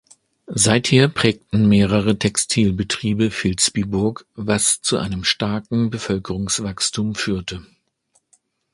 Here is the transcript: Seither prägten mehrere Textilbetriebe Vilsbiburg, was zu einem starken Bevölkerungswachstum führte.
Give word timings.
Seither 0.47 1.07
prägten 1.09 1.67
mehrere 1.69 2.17
Textilbetriebe 2.17 3.29
Vilsbiburg, 3.31 4.25
was 4.33 4.81
zu 4.81 4.97
einem 4.97 5.23
starken 5.23 5.91
Bevölkerungswachstum 5.91 7.13
führte. 7.13 7.63